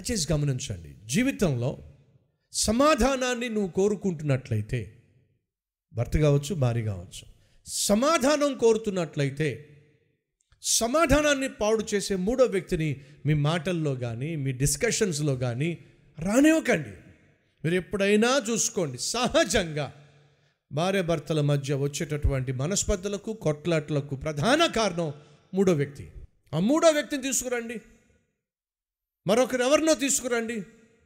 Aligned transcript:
దయచేసి 0.00 0.32
గమనించండి. 0.32 0.94
జీవితంలో 1.06 1.78
సమాధానాన్ని 2.52 3.48
నువ్వు 3.48 3.68
కోరుకుంటున్నట్లయితే 3.68 5.02
భర్త 5.94 6.18
కావచ్చు 6.18 6.54
భార్య 6.54 6.82
కావచ్చు 6.82 7.26
సమాధానం 7.66 8.58
కోరుతున్నట్లయితే 8.58 9.66
సమాధానాన్ని 10.62 11.48
పాడు 11.48 11.94
చేసే 11.94 12.16
మూడో 12.16 12.44
వ్యక్తిని 12.44 13.00
మీ 13.26 13.34
మాటల్లో 13.34 13.94
కానీ 13.94 14.36
మీ 14.36 14.52
డిస్కషన్స్లో 14.52 15.36
కానీ 15.36 15.78
రానివ్వకండి. 16.18 16.90
మీరు 17.64 17.74
ఎప్పుడైనా 17.74 18.42
చూసుకోండి. 18.50 18.98
సహజంగా 18.98 19.94
భార్య 20.72 21.02
భర్తల 21.02 21.40
మధ్య 21.40 21.74
వచ్చేటటువంటి 21.74 22.52
మనస్పర్ధలకు 22.52 23.32
కొట్లాట్లకు 23.32 24.16
ప్రధాన 24.16 24.66
కారణం 24.66 25.12
మూడో 25.54 25.72
వ్యక్తి. 25.72 26.10
ఆ 26.54 26.58
మూడో 26.58 26.88
వ్యక్తిని 26.88 27.22
తీసుకురండి. 27.22 27.80
మరొకరు 29.26 29.62
ఎవరినో 29.62 29.94
తీసుకురండి. 29.94 30.62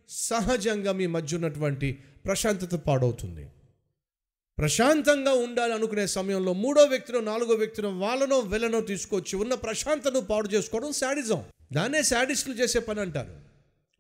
సహజంగా 0.09 0.93
మీ 0.93 1.07
మధ్య 1.07 1.37
ఉన్నటువంటి 1.37 1.99
ప్రశాంతత 2.25 2.75
పాడవుతుంది. 2.75 3.49
ప్రశాంతంగా 4.59 5.33
ఉండాలి 5.33 5.75
అనుకునే 5.75 6.07
సమయంలో 6.07 6.53
మూడో 6.53 6.83
వ్యక్తినో 6.83 7.21
నాలుగో 7.21 7.55
వ్యక్తినో 7.55 7.99
వాళ్ళనో 7.99 8.39
వెళ్ళనో 8.39 8.81
తీసుకొచ్చి 8.81 9.37
ఉన్న 9.37 9.55
ప్రశాంతను 9.55 10.21
పాడు 10.21 10.49
చేసుకోవడం 10.49 10.93
శాడిజం. 10.93 11.45
దాన్నే 11.73 12.03
శాడిస్టులు 12.03 12.55
చేసే 12.55 12.79
పని 12.79 13.01
అంటారు. 13.01 13.41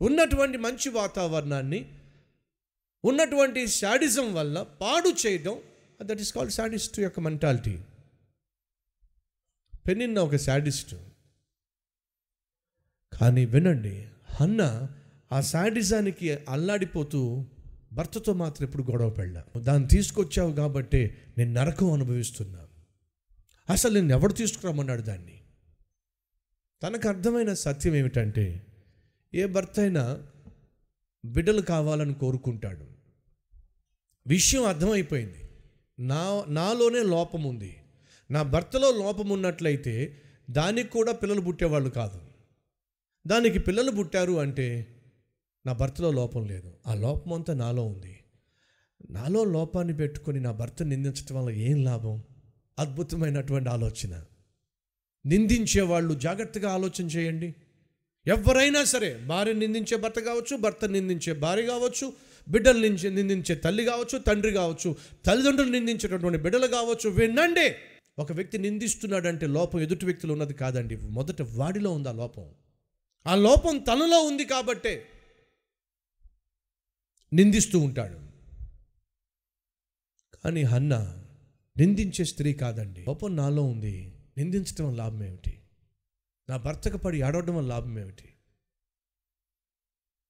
ఉన్నటువంటి 0.00 0.58
మంచి 0.58 0.88
వాతావరణాన్ని 0.88 1.92
ఉన్నటువంటి 3.04 3.66
శాడిజం 3.66 4.34
వల్ల 4.34 4.62
పాడు 4.62 5.08
చేయడం 5.26 5.60
దట్ 6.02 6.20
ఈస్ 6.20 6.32
కాల్డ్ 6.32 6.52
శాడిస్ట్ 6.52 7.00
యొక్క 7.00 7.20
మెంటాలిటీ 7.20 7.78
పెన్నిన్న 9.88 10.18
ఒక 10.18 10.36
శాడిస్టు 10.36 11.13
కానీ 13.20 13.44
వినండి 13.44 14.06
హన్న 14.26 14.88
ఆ 15.32 15.40
శాడిజానికి 15.40 16.38
అల్లాడిపోతూ 16.48 17.44
భర్తతో 17.92 18.32
మాత్రం 18.32 18.68
ఎప్పుడు 18.68 18.82
గొడవ 18.82 19.10
పెళ్ళా 19.10 19.44
దాన్ని 19.56 19.88
తీసుకొచ్చావు 19.88 20.52
కాబట్టి 20.52 21.14
నేను 21.38 21.52
నరకం 21.52 21.92
అనుభవిస్తున్నా. 21.92 22.66
అసలు 23.70 23.94
నేను 23.94 24.12
ఎవడు 24.12 24.32
తీసుకురామన్నాడు 24.32 25.02
దాన్ని? 25.02 25.40
తనకు 26.82 27.08
అర్థమైన 27.08 27.52
సత్యం 27.52 27.94
ఏమిటంటే 27.94 28.66
ఏ 29.34 29.46
భర్త 29.46 29.80
అయినా 29.80 30.22
బిడ్డలు 31.24 31.60
కావాలని 31.60 32.14
కోరుకుంటాడు. 32.14 32.84
విషయం 34.26 34.64
అర్థమైపోయింది. 34.64 35.50
నా 35.98 36.44
నాలోనే 36.48 37.02
లోపం 37.02 37.42
ఉంది 37.42 37.76
నా 38.30 38.42
భర్తలో 38.42 38.92
లోపం 38.92 39.28
ఉన్నట్లయితే 39.28 40.22
దానికి 40.50 40.88
కూడా 40.88 41.12
పిల్లలు 41.12 41.40
పుట్టేవాళ్ళు 41.40 41.90
కాదు. 41.90 42.23
దానికి 43.24 43.58
పిల్లలు 43.58 43.90
పుట్టారు 43.90 44.32
అంటే 44.34 44.66
నా 45.64 45.72
భర్తలో 45.72 46.10
లోపం 46.10 46.42
లేదు. 46.44 46.70
ఆ 46.86 46.94
లోపం 46.94 47.32
అంతా 47.32 47.54
నాలో 47.54 47.82
ఉంది. 47.84 48.14
నాలో 49.10 49.44
లోపాన్ని 49.52 49.94
పెట్టుకొని 49.96 50.40
నా 50.40 50.52
భర్త 50.52 50.82
నిందించడం 50.82 51.36
వల్ల 51.36 51.50
ఏం 51.66 51.84
లాభం? 51.84 52.16
అద్భుతమైనటువంటి 52.78 53.68
ఆలోచన. 53.68 54.12
నిందించే 55.24 55.80
వాళ్ళు 55.82 56.14
జాగ్రత్తగా 56.16 56.70
ఆలోచన 56.70 57.06
చేయండి. 57.06 57.48
ఎవరైనా 58.26 58.84
సరే 58.84 59.10
భార్య 59.26 59.52
నిందించే 59.52 59.96
భర్త 59.96 60.20
కావచ్చు 60.20 60.56
భర్త 60.56 60.84
నిందించే 60.86 61.32
భార్య 61.38 61.62
కావచ్చు 61.66 62.06
బిడ్డలు 62.46 62.80
నించే 62.80 63.10
నిందించే 63.10 63.54
తల్లి 63.56 63.84
కావచ్చు 63.84 64.18
తండ్రి 64.18 64.52
కావచ్చు 64.52 64.90
తల్లిదండ్రులు 65.26 65.70
నిందించేటటువంటి 65.70 66.38
బిడ్డలు 66.38 66.66
కావచ్చు 66.68 67.08
వినండి! 67.10 67.66
ఒక 68.18 68.32
వ్యక్తి 68.32 68.58
నిందిస్తున్నాడంటే 68.58 69.46
లోపం 69.46 69.80
ఎదుటి 69.80 70.04
వ్యక్తులు 70.04 70.32
ఉన్నది 70.32 70.54
కాదండి. 70.54 70.96
మొదట 71.10 71.42
వాడిలో 71.54 71.90
ఉంది 71.90 72.08
ఆ 72.08 72.12
లోపం. 72.12 72.46
ఆ 73.26 73.34
లోపం 73.34 73.78
తనలో 73.78 74.22
ఉంది 74.22 74.44
కాబట్టే 74.44 75.08
నిందిస్తూ 77.32 77.78
ఉంటాడు. 77.78 78.24
కానీ 80.44 80.62
హన్న 80.62 81.24
నిందించే 81.76 82.24
స్త్రీ 82.24 82.52
కాదండి. 82.52 83.00
లోపం 83.00 83.36
నాలో 83.36 83.62
ఉంది. 83.62 84.14
నిందించడం 84.36 84.96
లాభం 84.96 85.24
ఏమిటి? 85.24 85.62
నా 86.50 86.56
భర్తకు 86.56 86.96
పడి 86.96 87.22
ఆడవడం 87.22 87.56
వల్ల 87.56 87.68
లాభం 87.68 87.98
ఏమిటి? 87.98 88.34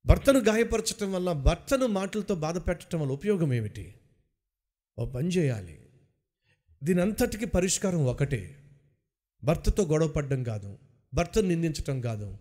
భర్తను 0.06 0.38
గాయపరచడం 0.38 1.12
వల్ల 1.12 1.32
భర్తను 1.32 1.86
మాటలతో 1.86 2.34
బాధ 2.34 2.58
పెట్టడం 2.58 3.00
వల్ల 3.00 3.12
ఉపయోగం 3.12 3.54
ఏమిటి? 3.54 3.94
ఓ 4.98 5.10
పని 5.10 5.28
చేయాలి. 5.28 5.88
దీని 6.84 7.00
అంతటికి 7.00 7.46
పరిష్కారం 7.46 8.06
ఒకటే. 8.06 8.70
భర్తతో 9.44 9.84
గొడవ 9.84 10.08
పడడం 10.08 10.42
కాదు. 10.42 10.78
భర్తను 11.14 11.48
నిందించటం 11.48 12.00
కాదు. 12.00 12.38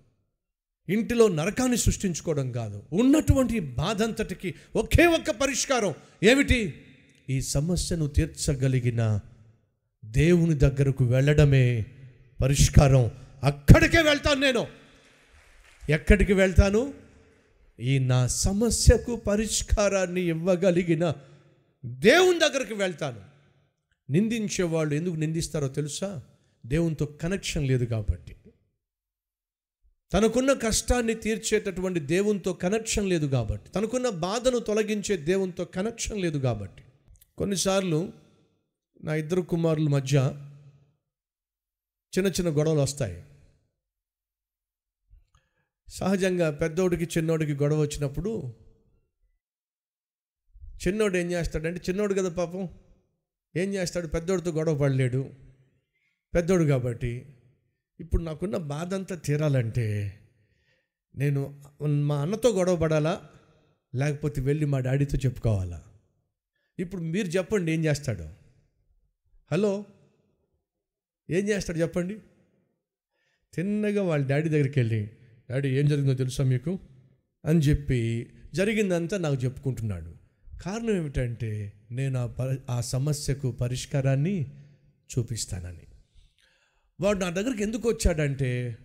ఇంటిలో 0.89 1.27
నరకాన్ని 1.27 1.77
సృష్టించుకోవడం 1.77 2.51
కాదు. 2.51 2.83
ఉన్నటువంటి 2.93 3.59
బాధ 3.59 4.03
అంతటికి 4.03 4.55
ఒకే 4.75 5.05
ఒక్క 5.05 5.31
పరిష్కారం 5.31 5.93
ఏమిటి? 6.23 6.73
ఈ 7.29 7.41
సమస్యను 7.41 8.07
తీర్చగలిగిన 8.07 9.19
దేవుని 10.05 10.53
దగ్గరకు 10.53 11.05
వెళ్ళడమే 11.05 11.85
పరిష్కారం. 12.41 13.11
అక్కడికే 13.43 14.01
వెళ్తాను 14.01 14.39
నేను. 14.39 14.67
ఎక్కడికి 15.89 16.33
వెళ్తాను? 16.33 16.93
ఈ 17.79 17.99
నా 17.99 18.27
సమస్యకు 18.27 19.15
పరిష్కారాన్ని 19.15 20.21
ఇవ్వగలిగిన 20.21 21.13
దేవుని 21.85 22.39
దగ్గరికి 22.39 22.73
వెళ్తాను. 22.73 23.19
నిందించే 24.11 24.63
వాళ్ళు 24.63 24.95
ఎందుకు 24.95 25.15
నిందిస్తారో 25.15 25.67
తెలుసా? 25.67 26.21
దేవునితో 26.65 27.05
కనెక్షన్ 27.05 27.67
లేదు 27.67 27.85
కాబట్టి. 27.85 28.35
తనకున్న 30.13 30.53
కష్టాన్ని 30.53 31.13
తీర్చేటటువంటి 31.13 31.99
దేవునితో 31.99 32.53
కనెక్షన్ 32.53 33.09
లేదు 33.09 33.25
కాబట్టి. 33.25 33.69
తనకున్న 33.69 34.09
బాధను 34.09 34.59
తొలగించే 34.59 35.17
దేవునితో 35.17 35.65
కనెక్షన్ 35.65 36.21
లేదు 36.21 36.37
కాబట్టి. 36.37 36.83
కొన్నిసార్లు 37.37 38.13
నా 39.03 39.15
ఇద్దరు 39.15 39.41
కుమారుల 39.41 39.87
మధ్య 39.87 40.17
చిన్న 42.13 42.27
చిన్న 42.27 42.49
గొడవలు 42.49 42.79
వస్తాయి. 42.79 43.23
సహజంగా 45.89 46.51
పెద్దోడికి 46.51 47.03
చిన్నోడికి 47.03 47.53
గొడవ 47.53 47.81
వచ్చినప్పుడు 47.81 48.53
చిన్నోడు 50.87 51.17
ఏం 51.17 51.31
చేస్తాడంటే 51.31 51.81
చిన్నోడు 51.89 52.13
కదా 52.13 52.29
పాపం 52.29 52.69
ఏం 53.55 53.73
చేస్తాడు? 53.73 54.07
పెద్దోడితో 54.07 54.51
గొడవ 54.51 54.77
పడలేడు 54.77 55.29
పెద్దోడు 56.35 56.63
కాబట్టి 56.63 57.35
ఇప్పుడు 57.99 58.23
నాకున్న 58.23 58.57
బాధ 58.57 58.93
అంతా 58.93 59.15
తీరాలంటే 59.15 60.19
నేను 61.15 61.61
మా 61.83 62.21
అన్నతో 62.21 62.49
గొడవ 62.49 62.75
పడాలా? 62.75 63.29
లేకపోతే 63.95 64.41
వెళ్ళి 64.41 64.65
మా 64.65 64.79
డాడీతో 64.79 65.17
చెప్పుకోవాలా? 65.17 65.83
ఇప్పుడు 66.79 67.01
మీరు 67.01 67.27
చెప్పండి 67.27 67.71
ఏం 67.71 67.85
చేస్తాడు. 67.85 68.29
హలో? 69.51 69.85
ఏం 71.29 71.49
చేస్తాడు 71.49 71.77
చెప్పండి? 71.77 72.17
తిన్నగా 73.53 74.03
వాళ్ళ 74.03 74.27
డాడీ 74.27 74.49
దగ్గరికి 74.49 74.79
వెళ్ళి 74.79 75.09
డాడీ 75.51 75.69
ఏం 75.69 75.87
జరిగిందో 75.87 76.13
తెలుసా 76.13 76.43
మీకు? 76.43 76.79
అని 77.45 77.59
చెప్పి 77.59 78.29
జరిగిందంతా 78.53 79.17
నాకు 79.17 79.35
చెప్పుకుంటున్నాడు. 79.35 80.13
కారణం 80.61 80.89
ఏమిటంటే 80.89 81.73
నేను 81.91 82.19
ఆ 82.19 82.25
పరి 82.25 82.59
ఆ 82.69 82.81
సమస్యకు 82.81 83.51
పరిష్కారాన్ని 83.51 84.51
చూపిస్తానని. 85.17 85.87
వాడు 87.01 87.19
నా 87.19 87.29
దగ్గరికి 87.29 87.63
ఎందుకు 87.63 87.89
వచ్చాడంటే 87.89 88.77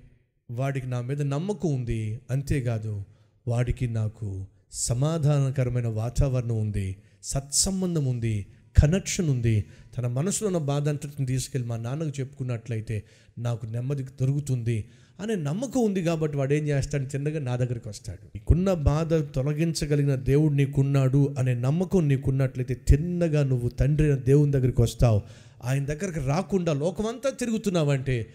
వాడికి 0.50 0.86
నా 0.86 1.00
మీద 1.00 1.22
నమ్మకం 1.22 1.74
ఉంది. 1.74 2.20
అంతేకాదు 2.30 3.02
వాడికి 3.48 3.86
నాకు 3.86 4.46
సమాధానకరమైన 4.72 5.86
వాతావరణం 5.86 6.58
ఉంది 6.58 6.96
సత్సంబంధం 7.22 8.04
ఉంది 8.06 8.46
కనెక్షన్ 8.82 9.28
ఉంది. 9.28 9.64
తన 9.98 10.06
మనసులో 10.06 10.46
ఉన్న 10.46 10.58
బాధ 10.58 10.88
అంతటిని 10.88 11.26
తీసుకెళ్ళి 11.26 11.68
మా 11.68 11.76
నాన్నకు 11.76 12.20
చెప్పుకున్నట్లయితే 12.20 13.04
నాకు 13.38 13.66
నెమ్మది 13.66 14.02
దొరుకుతుంది 14.02 14.84
అనే 15.20 15.34
నమ్మకం 15.34 15.84
ఉంది 15.84 16.04
కాబట్టి 16.04 16.36
వాడు 16.36 16.54
ఏం 16.54 16.68
చేస్తాడు? 16.68 17.02
చిన్నగా 17.02 17.40
నా 17.40 17.56
దగ్గరికి 17.56 17.88
వస్తాడు. 17.88 18.24
నీకున్న 18.24 18.72
బాధ 18.72 19.14
తొలగించగలిగిన 19.14 20.14
దేవుడు 20.14 20.54
నీకున్నాడు 20.54 21.34
అనే 21.38 21.54
నమ్మకం 21.54 22.08
నీకున్నట్లయితే 22.08 22.74
తిన్నగా 22.74 23.44
నువ్వు 23.44 23.68
తండ్రి 23.68 24.16
దేవుని 24.16 24.52
దగ్గరికి 24.52 24.82
వస్తావు. 24.82 25.22
ఆయన 25.64 25.84
దగ్గరికి 25.84 26.20
రాకుండా 26.20 26.72
లోకమంతా 26.72 27.30
తిరుగుతున్నావంటే 27.30 28.26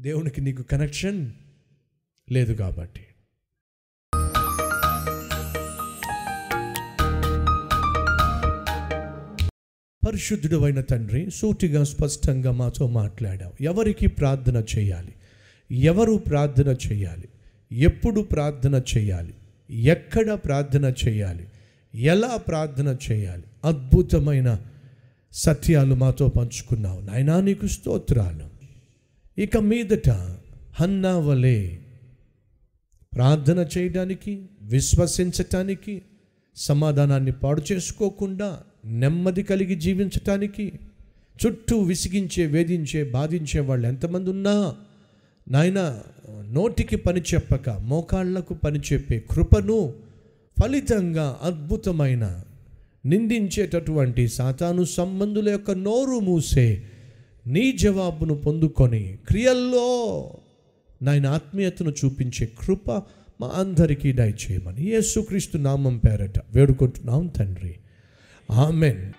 దేవునికి 0.00 0.40
నీకు 0.40 0.62
కనెక్షన్ 0.62 1.30
లేదు 2.32 2.52
కాబట్టి. 2.52 3.00
పరిశుద్ధుడు 10.06 10.64
అయిన 10.64 10.80
తండ్రి 10.80 11.30
సూటిగా 11.30 11.84
స్పష్టంగా 11.84 12.52
మాతో 12.52 12.88
మాట్లాడావు. 12.88 13.62
ఎవరికి 13.62 14.06
ప్రార్థన 14.06 14.64
చేయాలి? 14.78 15.14
ఎవరు 15.74 16.14
ప్రార్థన 16.14 16.76
చేయాలి? 16.92 17.28
ఎప్పుడు 17.72 18.20
ప్రార్థన 18.20 18.82
చేయాలి? 18.98 19.34
ఎక్కడ 19.70 20.32
ప్రార్థన 20.32 20.84
చేయాలి? 20.84 21.46
ఎలా 21.94 22.36
ప్రార్థన 22.36 22.96
చేయాలి? 23.12 23.42
అద్భుతమైన 23.64 24.60
సత్యాలు 25.34 25.94
మాతో 25.94 26.28
పంచుకున్నావు. 26.28 27.00
నాయనా 27.00 27.40
నీకు 27.40 27.66
స్తోత్రాలు. 27.66 28.46
ఇక 29.38 29.56
మీదట 29.56 30.10
హన్నా 30.80 31.18
వలే 31.18 31.78
ప్రార్థన 33.14 33.66
చేయడానికి 33.78 34.48
విశ్వసించటానికి 34.62 36.02
సమాధానాన్ని 36.56 37.32
పాడు 37.32 37.62
చేసుకోకుండా 37.72 38.62
నెమ్మది 38.84 39.42
కలిగి 39.42 39.74
జీవించటానికి 39.74 40.72
చుట్టూ 41.46 41.78
విసిగించే 41.78 42.46
వేధించే 42.46 43.04
బాధించే 43.04 43.60
వాళ్ళు 43.60 43.88
ఎంతమంది 43.88 44.30
ఉన్నా 44.30 44.76
నాయన 45.48 46.02
నోటికి 46.50 46.96
పని 46.96 47.20
చెప్పక 47.20 47.70
మోకాళ్ళకు 47.70 48.54
పని 48.54 48.80
చెప్పే 48.92 49.24
కృపను 49.30 49.94
ఫలితంగా 50.60 51.38
అద్భుతమైన 51.42 52.42
నిందించేటటువంటి 53.06 54.28
సాతాను 54.28 54.84
సంబంధుల 54.84 55.48
యొక్క 55.48 55.70
నోరు 55.70 56.18
మూసే 56.18 56.82
నీ 57.46 57.72
జవాబును 57.72 58.34
పొందుకొని 58.34 59.18
క్రియల్లో 59.28 60.30
నాయన 61.02 61.26
ఆత్మీయతను 61.26 61.90
చూపించే 61.90 62.48
కృప 62.60 62.90
మా 63.40 63.52
అందరికీ 63.54 64.12
దయచేయమని 64.12 64.84
యేసుక్రీస్తు 64.84 65.58
నామం 65.58 65.98
పేరట 65.98 66.38
వేడుకుంటున్నాం 66.54 67.26
తండ్రి. 67.26 67.74
ఆమెన్. 68.50 69.12